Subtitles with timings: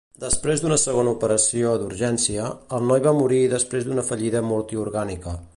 [0.21, 5.41] Després d'una segona operació d'urgència, el noi va morir després d'una fallida multiorgànica.